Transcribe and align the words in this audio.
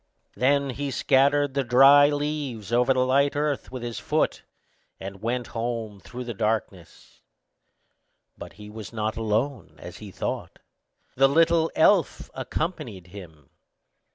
Then 0.35 0.71
he 0.71 0.89
scattered 0.89 1.53
the 1.53 1.63
dry 1.63 2.09
leaves 2.09 2.73
over 2.73 2.91
the 2.91 3.05
light 3.05 3.35
earth 3.35 3.71
with 3.71 3.83
his 3.83 3.99
foot, 3.99 4.41
and 4.99 5.21
went 5.21 5.45
home 5.53 5.99
through 5.99 6.23
the 6.23 6.33
darkness; 6.33 7.21
but 8.35 8.53
he 8.53 8.67
went 8.67 8.93
not 8.93 9.15
alone, 9.15 9.75
as 9.77 9.97
he 9.99 10.09
thought,—the 10.09 11.27
little 11.29 11.69
elf 11.75 12.31
accompanied 12.33 13.05
him. 13.13 13.51